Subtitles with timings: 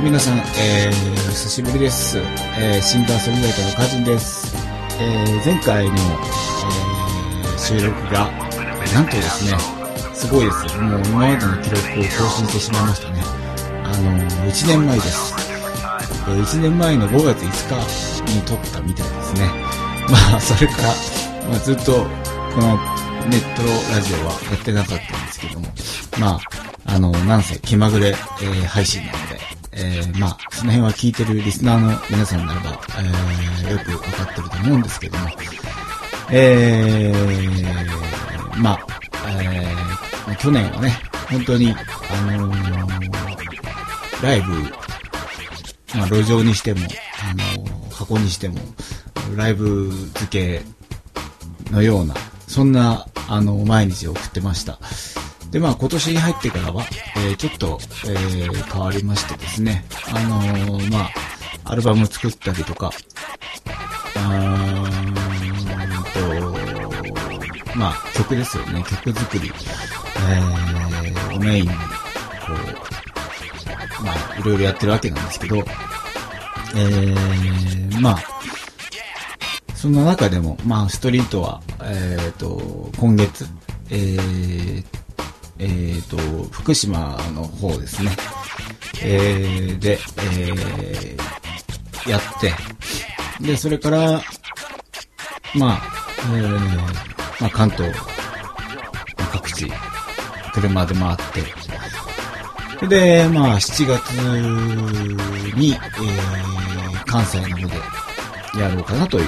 [0.00, 2.18] えーと、皆さん、えー、久しぶりです。
[2.58, 4.56] えー、シンガーソングライターのカジンです。
[4.98, 8.30] えー、前回の、えー、収録が、
[8.94, 9.58] なんとですね、
[10.14, 10.78] すごいです。
[10.78, 13.22] もう今までの記録を更新してしまいましたね。
[13.84, 15.34] あのー、1年前です。
[16.28, 19.50] えー、1年前の5月5日に撮ったみたいですね。
[20.08, 20.88] まあ、それから、
[21.50, 21.92] まあ、ずっと、
[22.54, 22.76] この
[23.28, 23.62] ネット
[23.94, 25.66] ラジオはやってなかったんですけども、
[26.18, 26.40] まあ、
[26.86, 29.39] あの、なんせ気まぐれ、えー配信なので、
[29.72, 35.28] えーまあ、その辺は聞いてるリスナーの皆さんならば、えーよくわかってると思うんですけども、
[36.32, 38.86] えーまあ、
[39.40, 40.92] えー去年はね、
[41.30, 44.52] 本当に、あのーライブ、
[45.96, 48.58] まあ、路上にしても、あのー箱にしても、
[49.36, 50.62] ライブ付け
[51.72, 52.14] のような、
[52.48, 54.78] そんな、あの、毎日を送ってました。
[55.50, 56.84] で、まあ、今年に入ってからは、
[57.16, 59.84] えーちょっと、えー変わりましてですね、
[60.14, 61.10] あのーまあ、
[61.64, 62.92] アルバム作ったりとか、
[64.16, 65.14] あーん
[67.74, 71.74] と、まあ、曲ですよね、曲作り、えー、をメインに、こ
[74.00, 75.64] う、まあ、いろいろやってるわけなんですけど、えー、
[78.00, 78.18] まあ、
[79.74, 83.44] そんな中でも、まあ、ストリートは、えっ、と、今月、
[83.90, 84.84] えー、
[85.62, 86.16] えー、と、
[86.50, 88.10] 福島の方ですね。
[89.02, 92.52] えー、で、えー、やって、
[93.44, 94.22] で、それから、
[95.54, 95.82] まあ、
[96.34, 96.48] えー、
[97.40, 97.92] まあ、関東、
[99.32, 99.70] 各地、
[100.54, 101.16] 車で回っ
[102.80, 104.10] て、で、まあ、7月
[105.56, 107.66] に、えー、関西の方
[108.56, 109.26] でやろうかなという、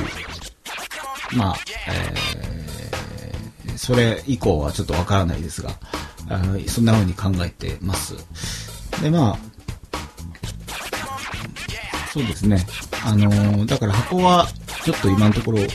[1.36, 1.56] まあ、
[1.89, 5.70] えー、それ以降はちょっとわからないですが、
[6.33, 8.15] あのそんな風に考えてます。
[9.03, 9.39] で、まあ、
[12.13, 12.65] そうですね。
[13.05, 14.47] あのだから箱は
[14.85, 15.67] ちょっと今のところ考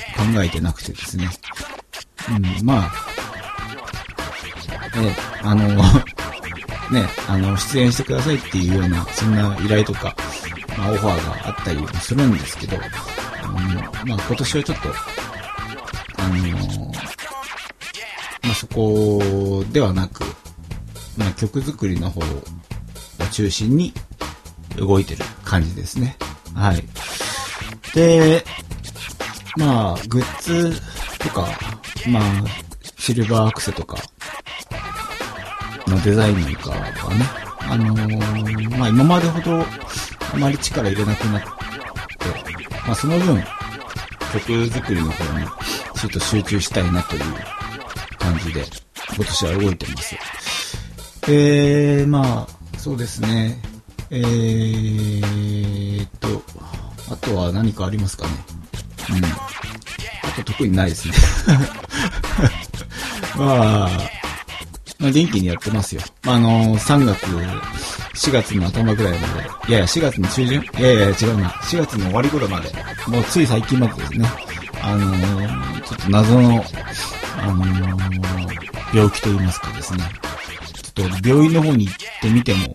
[0.43, 1.29] えてなくてですね。
[2.29, 2.91] うん、まあ、
[4.97, 5.67] え、あの
[6.91, 10.15] ね、あの、出演してくださいっていうような、そんな依頼とか、
[10.77, 12.77] まあ、オファーがあったりもするんですけど、
[13.43, 14.89] あのまあ、今年はちょっと、
[16.17, 16.91] あの
[18.43, 20.23] まあ、そこではなく、
[21.17, 22.23] まあ、曲作りの方を
[23.31, 23.93] 中心に
[24.77, 26.15] 動いてる感じですね。
[26.53, 26.83] はい。
[27.93, 28.43] で、
[29.57, 30.79] まあ、グッズ
[31.19, 31.47] とか、
[32.09, 32.23] まあ、
[32.97, 33.97] シルバーアクセとか、
[35.87, 36.77] のデザインなんかは
[37.15, 37.25] ね、
[37.61, 41.47] あのーまあ今までほどあまり力入れなくなって、
[42.85, 43.41] まあその分、
[44.33, 45.45] 曲作りの方に
[45.95, 47.21] ちょっと集中したいなという
[48.19, 48.65] 感じで、
[49.15, 50.15] 今年は動いてます。
[51.29, 53.59] えー、まあ、そうですね。
[54.09, 56.41] えーっと、
[57.11, 58.31] あとは何かありますかね。
[59.09, 59.25] うん。
[59.25, 59.29] あ
[60.37, 61.13] と特にないですね。
[63.37, 63.89] まあ、
[64.99, 66.01] まあ、元気にやってますよ。
[66.23, 69.49] まあ、あの3月、4月の頭ぐらいまで。
[69.67, 70.61] いやいや、4月の中旬？
[70.61, 71.49] いやいや、違うな。
[71.49, 72.73] 4月の終わり頃まで。
[73.07, 74.29] もうつい最近までですね。
[74.81, 76.65] あのーちょっと謎の、
[77.37, 77.97] あのー
[78.93, 80.03] 病気と言いますかですね。
[80.97, 82.73] と病院の方に行ってみても、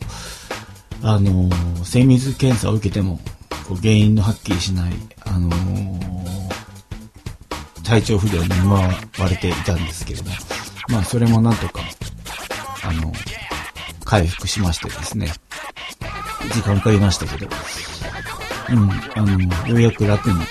[1.02, 1.50] あの
[1.84, 3.18] 精密検査を受けても、
[3.66, 4.92] こう原因のはっきりしない、
[5.26, 5.50] あの
[7.84, 8.80] 体調不良に見舞
[9.18, 10.30] われていたんですけれども、
[10.88, 11.80] まあそれもなんとか、
[12.84, 13.12] あの、
[14.04, 15.32] 回復しましてですね、
[16.52, 17.48] 時間かかりましたけど、
[18.70, 20.44] うん、あの、ようやく楽に動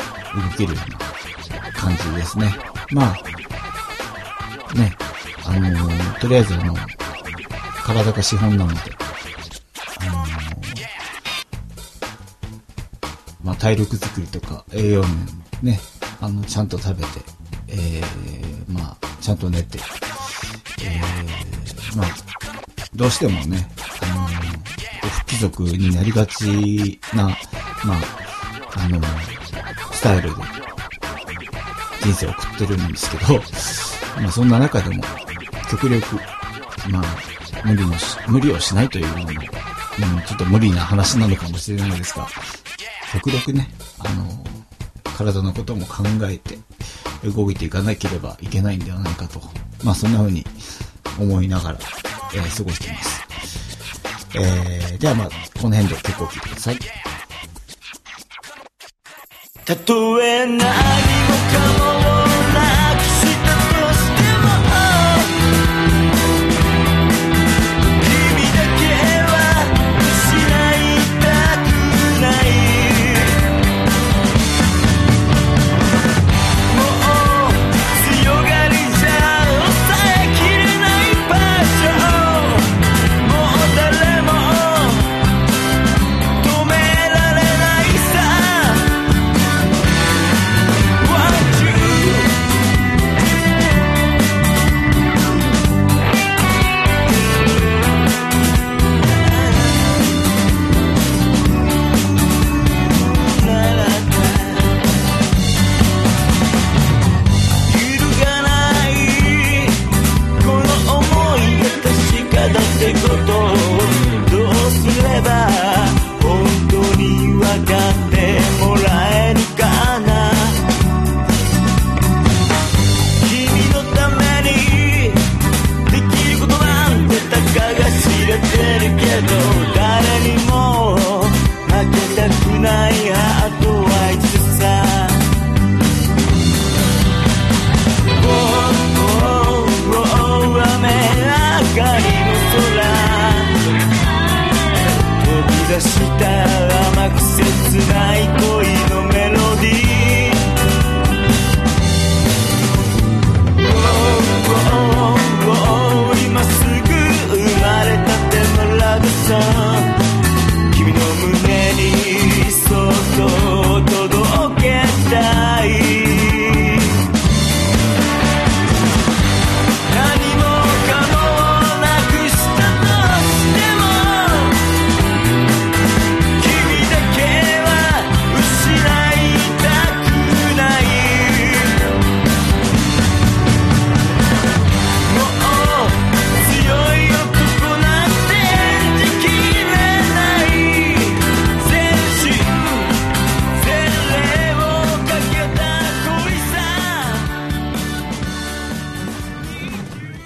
[0.57, 2.53] けるような感じですね。
[2.91, 4.93] まあ、ね、
[5.45, 6.75] あのとりあえずあの、
[7.83, 8.79] 体が資本なので、
[9.99, 10.25] あの
[13.43, 15.79] まあ、体力作りとか栄養面ね、
[16.19, 17.09] あの、ちゃんと食べて、
[17.67, 19.79] えー、まあ、ちゃんと寝て、
[20.83, 22.07] えー、まあ、
[22.95, 23.67] どうしてもね、
[24.01, 24.31] あのこ
[25.03, 27.37] う不規則になりがちな、まあ、
[28.77, 28.99] あの
[29.91, 30.35] スタイルで
[32.01, 33.33] 人生を送ってるんですけど、
[34.21, 35.03] まあそんな中でも、
[35.69, 36.15] 極力、
[36.89, 37.03] まあ、
[37.65, 42.27] 無理のし、無理をしないというのも、うん、ちょっと無理な話なのかもしれないですが、
[43.13, 43.67] 極力ね、
[43.99, 44.43] あの、
[45.03, 46.57] 体のことも考えて
[47.23, 49.41] 動いていかなければいけないんではないかと、
[49.83, 50.45] まあそんな風に
[51.19, 51.79] 思いながら、
[52.33, 53.21] えー過ごしています。
[54.33, 55.29] えー、ではまあ、
[55.59, 56.79] この辺で結構聞いてください。
[59.65, 61.30] たとえ何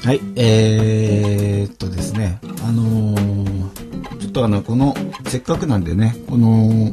[0.06, 4.94] はい、えー、っとですね、あのー、ちょっとあの、この、
[5.26, 6.92] せっかくなんでね、この、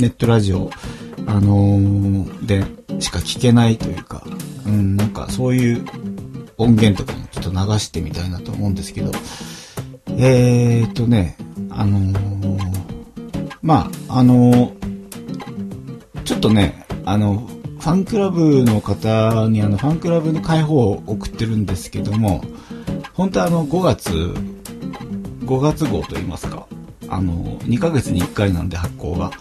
[0.00, 0.68] ネットラジオ、
[1.28, 2.64] あのー、で、
[3.00, 4.26] しか聞けないというか、
[4.66, 5.84] うん、なんかそういう
[6.58, 9.12] 音源とかもちょっと流してみたいなと思うんですけど、
[10.18, 11.36] えーっとね、
[11.70, 14.72] あのー、まあ、あの、
[16.24, 17.48] ちょっとね、あの、
[17.84, 22.42] ファンクラブの方にあの、ファンクラブの開放を送ってるんですけども、
[23.12, 24.10] 本当はあの、5月、
[25.44, 26.66] 5月号といいますか、
[27.10, 29.32] あの、2ヶ月に1回なんで発行が、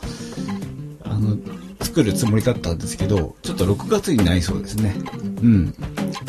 [1.05, 1.37] あの、
[1.79, 4.93] 作るつもりだったんですけど、ちょっと6月になりそうですね。
[5.41, 5.73] うん。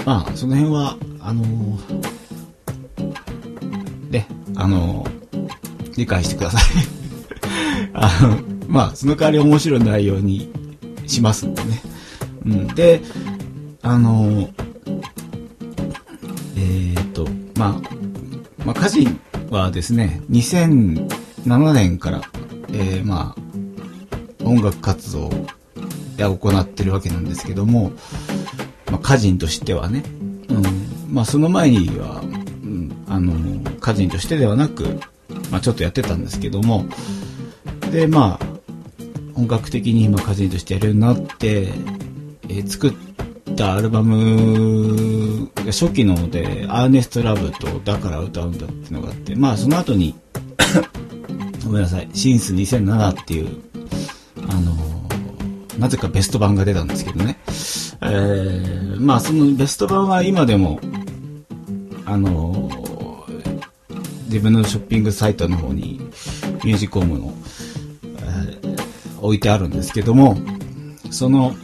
[0.06, 1.42] まあ、その辺は、あの
[4.10, 5.04] ね、あの
[5.96, 6.62] 理解してください。
[7.92, 8.38] あの、
[8.68, 10.48] まあ、その代わり面白い内容に
[11.08, 11.82] しますんでね。
[12.44, 12.66] うん。
[12.68, 13.00] で、
[13.82, 14.48] あの、
[16.56, 17.26] えっ、と、
[17.56, 17.94] まあ、
[18.64, 19.20] まあ、歌人
[19.50, 22.22] はですね、2007年から、
[22.68, 25.30] えー、まあ、音楽活動
[26.16, 27.92] で行ってるわけなんですけども、
[28.90, 30.04] まあ、歌人としてはね、
[30.48, 30.62] うん、
[31.14, 33.32] まあ、その前には、うん、あの、
[33.78, 35.00] 歌人としてではなく、
[35.50, 36.86] まあ、ちょっとやってたんですけども、
[37.90, 38.54] で、まあ、
[39.34, 41.72] 本格的に今歌人としてやるようになって、
[42.48, 42.92] え作っ
[43.56, 50.14] たアルバムが初期ので、アーネストラブとだから歌うんだっていうのがあって、まあその後に、
[51.64, 53.48] ごめんなさい、シンス2007っていう、
[54.48, 54.76] あの
[55.78, 57.38] なぜかベスト版が出たんですけどね。
[58.02, 60.80] えー、まあそのベスト版は今でも、
[62.04, 62.70] あの
[64.26, 66.00] 自分のショッピングサイトの方に
[66.64, 67.34] ミュージコムの、
[68.18, 68.84] えー
[69.24, 70.36] 置いてあるんですけども、
[71.10, 71.54] その、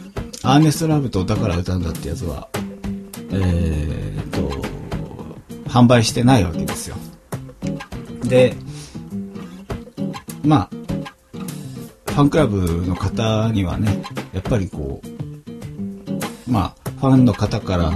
[0.43, 2.49] アーネストラブとだから歌うんだってやつは、
[3.31, 4.49] えーと、
[5.69, 6.95] 販売してないわけですよ。
[8.23, 8.55] で、
[10.43, 10.69] まあ、
[12.11, 17.91] ファンクラブの方にはね、やっぱりこう、まあ、ファンの方から、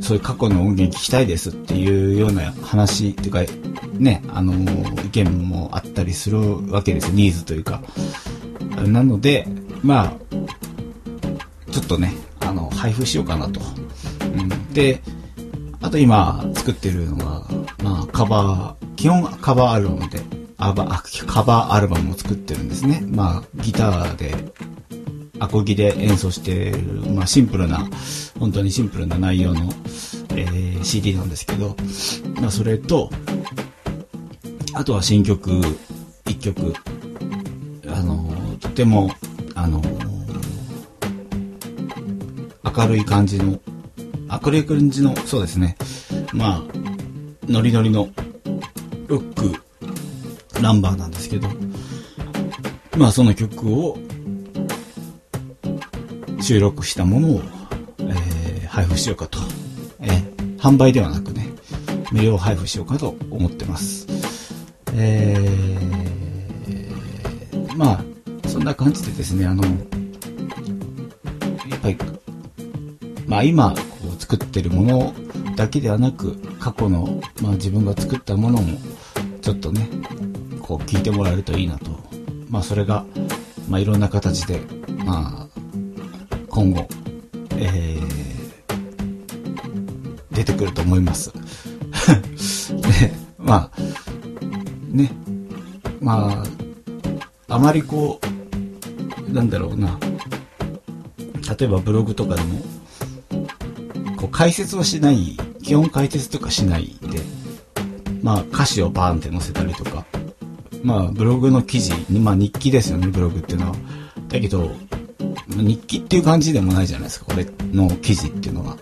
[0.00, 3.40] そういう過去の音源聞きたいですっていうような話っていうか、
[3.92, 4.54] ね、あの、
[5.04, 7.82] 意見もあったりするわけですよ、ニーズというか。
[8.86, 9.46] なので、
[9.82, 10.27] まあ、
[11.78, 13.60] ちょっとね、あの、配布しようかなと。
[14.20, 15.00] うん、で、
[15.80, 17.44] あと今作ってるのが、
[17.84, 20.20] まあ、カバー、基本カバーアルバムで、
[20.56, 20.86] アバ
[21.28, 23.04] カバーアルバムを作ってるんですね。
[23.06, 24.34] まあ、ギターで、
[25.38, 26.82] アコギで演奏してる、
[27.14, 27.88] まあ、シンプルな、
[28.40, 29.72] 本当にシンプルな内容の、
[30.30, 31.76] えー CD なんですけど、
[32.40, 33.10] まあ、それと、
[34.74, 35.60] あとは新曲、
[36.26, 36.72] 一曲、
[37.86, 39.10] あの、とても、
[39.54, 39.82] あの、
[42.78, 43.58] 明るい感じの、
[44.44, 45.76] 明るい感じの、そうですね。
[46.32, 46.62] まあ、
[47.48, 48.08] ノリノリの、
[49.08, 49.52] ロック、
[50.62, 51.48] ナンバーなんですけど、
[52.96, 53.98] まあその曲を、
[56.40, 57.42] 収録したものを、
[57.98, 59.40] えー配布しようかと。
[59.98, 61.48] えー販売ではなくね、
[62.12, 64.06] 無料配布しようかと思ってます。
[64.94, 69.70] えー、まあ、そんな感じでですね、あの、や
[71.76, 71.98] っぱり、
[73.28, 73.80] まあ今、こ
[74.16, 75.14] う作ってるもの
[75.54, 78.78] だけではなく、過去の、まあ自分が作ったものも、
[79.42, 79.86] ちょっとね、
[80.62, 81.90] こう聞いてもらえるといいなと。
[82.48, 83.04] まあそれが、
[83.68, 84.62] まあいろんな形で、
[85.04, 85.48] まあ、
[86.48, 86.88] 今後、
[87.58, 88.08] えー、
[90.34, 91.30] 出てくると思います。
[92.72, 93.72] ね、まあ、
[94.90, 95.12] ね、
[96.00, 96.42] ま
[97.48, 98.18] あ、あまりこ
[99.28, 99.98] う、なんだろうな、
[101.58, 102.77] 例えばブログとかでも、
[104.38, 107.18] 解説はしない、基本解説とかしないで、
[108.22, 110.04] まあ歌詞をバーンって載せたりとか、
[110.84, 113.76] まあ、ブログの記事、まあ日記ですよね、ブログっていうのは。
[114.28, 114.70] だけど、
[115.48, 118.76] 日記っていう感じでもないじゃないですか、これの記事っていうのは。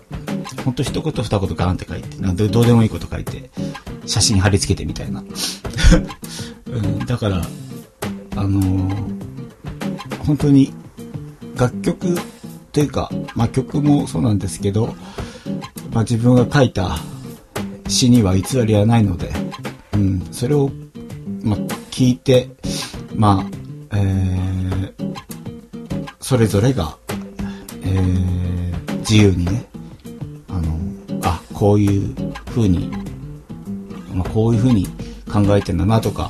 [0.63, 3.49] ほんと一言二言ガーンって書いて、なんでどうでもいいこと書いて、
[4.05, 5.23] 写真貼り付けてみたいな。
[6.69, 7.41] うん、だから、
[8.35, 10.71] あのー、本当に
[11.55, 12.15] 楽曲
[12.71, 14.95] というか、まあ曲もそうなんですけど、
[15.97, 16.99] まあ自分が書いた
[17.87, 19.31] 詩には偽りはないので、
[19.93, 20.69] うん、それを、
[21.41, 22.47] まあ聞いて、
[23.15, 23.43] ま
[23.91, 25.15] あ、えー、
[26.19, 26.95] それぞれが、
[27.81, 29.65] えー、自由にね、
[30.49, 30.77] あの、
[31.23, 32.91] あ、こういう風に、
[34.13, 34.85] まあこういう風に
[35.33, 36.29] 考えてんだなとか、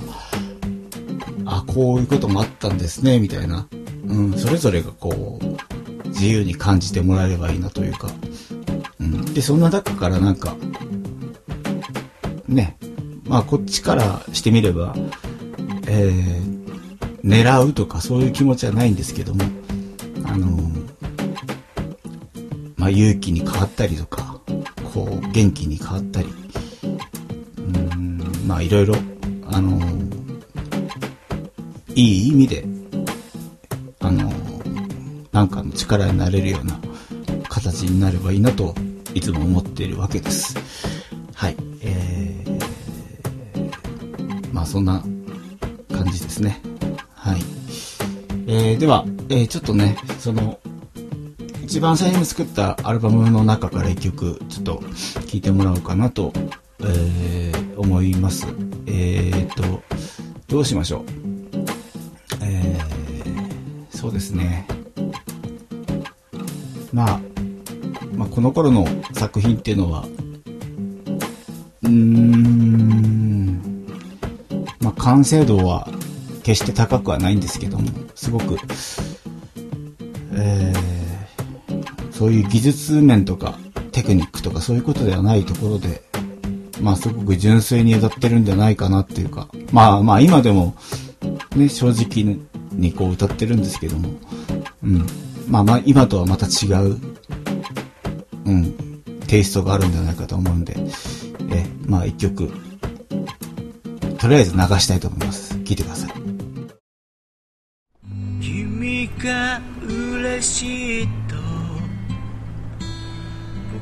[1.46, 3.68] あ、こういうこともあったんですね、みたいな。
[4.06, 8.10] うん、それぞれがこう、自由に感じてもらえればいいなというか。
[9.34, 10.56] で、そんな中からなんか、
[12.48, 12.78] ね、
[13.26, 14.96] まあこっちからしてみれば、
[15.88, 19.44] えー、狙うとかそういう気持ちはないんですけども、
[20.26, 20.48] あの
[22.78, 24.40] まあ勇気に変わったりとか、
[24.94, 26.28] こう元気に変わったり、
[27.58, 28.96] うん、まあいろいろ、
[29.52, 29.80] あの
[31.96, 32.66] いい意味で、
[34.00, 34.32] あの
[35.32, 36.80] なんかの力になれるような
[37.50, 38.74] 形になればいいなと
[39.18, 40.56] いつも思っているわけです。
[41.34, 41.58] はい。
[41.82, 42.64] えー、
[44.54, 45.04] まあそんな
[45.92, 46.62] 感じですね。
[47.16, 47.42] はい。
[48.46, 50.60] えー、では、えー、ちょっとね、その、
[51.64, 54.84] 一番最初に作ったアルバムの中から一曲、ちょっと
[55.26, 56.32] 聴いてもらおうかなと、
[56.82, 58.46] えー、思います。
[58.86, 59.82] えーと、
[60.48, 61.06] どうしましょう？
[62.44, 64.68] えー、そうですね。
[66.94, 67.22] まあ、
[68.38, 70.06] この頃の作品っていうのは、
[71.82, 73.88] うーん、
[74.80, 75.90] まあ、完成度は
[76.44, 78.60] 決して高くはないんですけども、すごく、
[80.34, 83.58] えー、そういう技術面とか
[83.92, 86.04] テクニックとかそういうことではないところで、
[86.80, 90.76] まあすごく純粋に歌ってるんじゃないかなっていうか、まあまあ今でも
[91.56, 92.38] ね、正直
[92.72, 94.10] にこう歌ってるんですけども、
[94.84, 95.08] うん。
[95.48, 97.00] まあまあ今とはまた違う、
[98.48, 98.74] うん、
[99.28, 100.74] テイストがあるんじゃないかと思うんで、
[101.52, 102.50] え、まあ一曲、
[104.18, 105.54] とりあえず流したいと思います。
[105.60, 106.12] 聴いてください。
[108.42, 111.36] 君が嬉しいと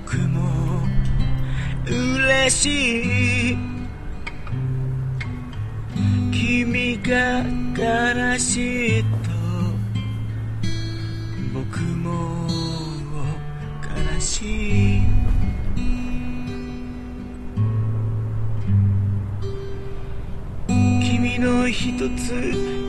[0.04, 0.82] 僕も
[1.88, 3.58] 嬉しい
[6.32, 7.44] 君が
[8.34, 9.25] 悲しいと
[14.26, 15.02] しい。
[20.68, 22.34] 君の一つ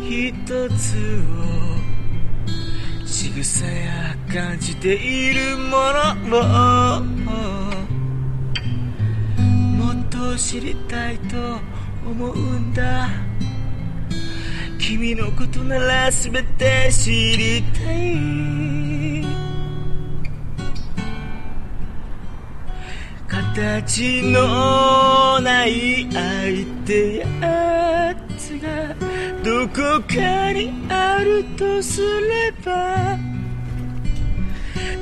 [0.03, 0.33] 一
[0.71, 0.97] つ
[1.29, 5.77] を仕草や感じているも
[6.27, 6.39] の
[6.99, 7.01] を
[9.77, 11.61] もっと知りたいと
[12.09, 13.11] 思うんだ。
[14.79, 19.26] 君のことなら全て知りたい。
[23.57, 28.95] 形のない相手やつが
[29.43, 29.75] どこ
[30.07, 33.17] かにあるとすれば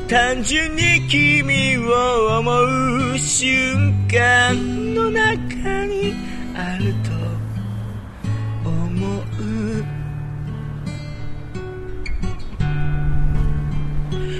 [0.06, 4.54] 単純に君を思う瞬間
[4.94, 6.14] の中に
[6.54, 7.11] あると
[8.68, 9.84] 思う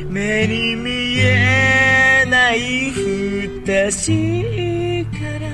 [0.09, 5.47] 目に見えない不確かな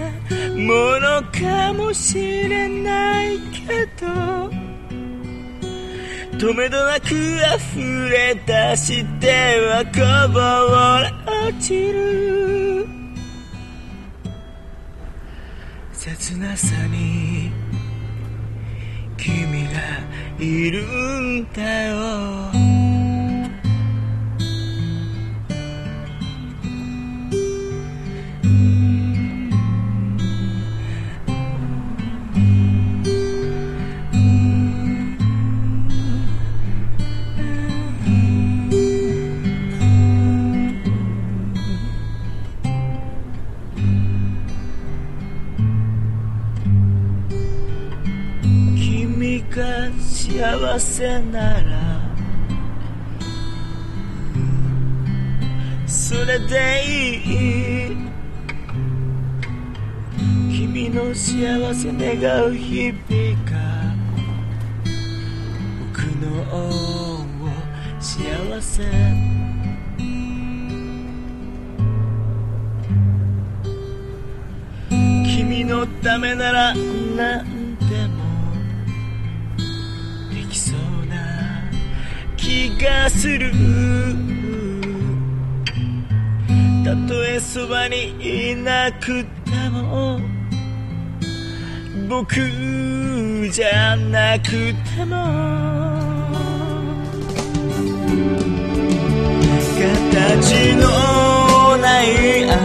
[0.57, 4.51] ものかもしれないけど
[6.37, 10.01] 止めどなく溢れ出してはこ
[10.33, 10.41] ぼ
[11.03, 12.87] れ落ちる。
[15.93, 17.53] 切なさに
[19.19, 19.81] 君が
[20.39, 20.83] いる
[21.21, 22.70] んだよ。
[50.41, 52.01] 幸せなら
[55.87, 57.97] それでいい
[60.51, 63.95] 君の幸せ願う日々が
[65.93, 66.33] 僕の
[68.01, 68.83] 幸せ
[75.37, 77.60] 君のためなら何
[82.51, 83.53] 気がする。
[86.85, 90.19] たとえそばにいなくても
[92.09, 92.35] 僕
[93.53, 95.15] じゃなくても
[99.79, 102.57] 形のない相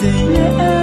[0.00, 0.79] 手や。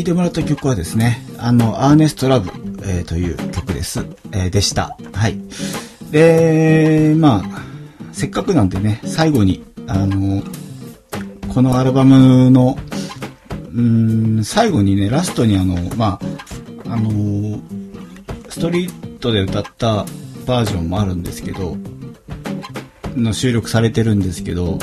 [0.00, 2.50] い、えー、聴いてもらった曲はですね、あの、アーネストラブ、
[2.82, 4.06] えーという曲です。
[4.32, 4.96] えーでした。
[5.12, 5.38] はい。
[6.10, 7.62] で、まあ、
[8.12, 10.42] せっかくなんでね、最後に、あの、
[11.52, 12.78] このアルバムの、
[13.74, 16.18] うん、最後にね、ラストにあの、ま
[16.86, 17.60] あ、あの、
[18.48, 20.04] ストリートで歌った
[20.46, 21.76] バージョンもあるんですけど、
[23.16, 24.78] の収録されてるんですけど、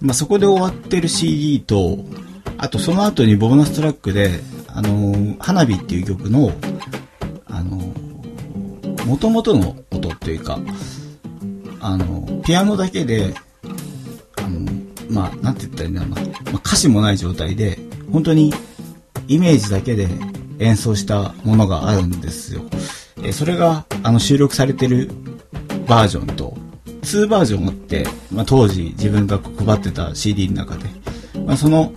[0.00, 1.98] まあ、そこで終わってる CD と、
[2.58, 4.40] あとその後にボーナストラックで、
[4.74, 6.52] あの花火っていう曲の、
[7.46, 7.78] あの、
[9.06, 10.58] 元々の音っていうか、
[11.80, 13.34] あのピアノだけで、
[14.36, 14.70] あの
[15.08, 17.78] まあ、なんて言ったらいいんだろうな、まあ、歌詞もない状態で、
[18.12, 18.52] 本当に
[19.28, 20.08] イメージだけで
[20.58, 22.62] 演奏したものがあるんですよ。
[23.22, 25.10] えそれが、あの、収録されてる
[25.86, 26.56] バージョンと、
[27.02, 30.88] 2バージョンあって、まあ、当時自分が配ってた CD の中で、
[31.46, 31.92] まあ、その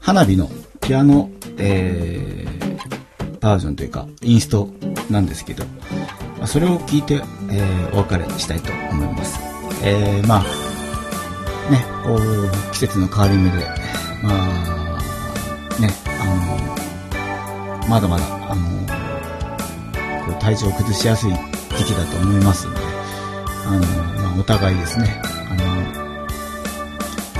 [0.00, 4.68] 花火のピアノ、えー、バージョンというか、インスト
[5.10, 5.64] なんですけど、
[6.40, 9.38] ま、それを聞いて、えー、お別れしたいと思います。
[9.84, 10.42] えー、まあ、
[11.70, 13.64] ね、こう、季節の変わり目で、
[14.22, 14.98] まあ、
[15.80, 15.88] ね、
[16.20, 16.26] あ
[17.84, 18.62] の、まだまだ、あの、
[20.40, 21.32] 体調を崩しやすい
[21.76, 22.78] 時期だと思いますんで、
[23.66, 25.62] あの、まあ、お互いですね、あの、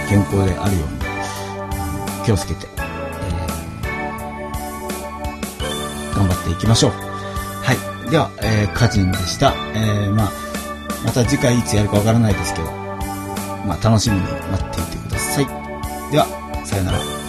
[0.09, 2.82] 健康であるように、気をつけて、
[6.43, 6.91] っていきましょう。
[6.91, 7.73] は
[8.07, 8.11] い。
[8.11, 9.55] では、えー、カジンでした。
[9.75, 10.33] えー、まあ、
[11.05, 12.67] また次回いつやるかわからないですけど、
[13.67, 15.47] まあ、楽しみに待っていてください。
[16.13, 16.27] では、
[16.65, 16.99] さよなら。「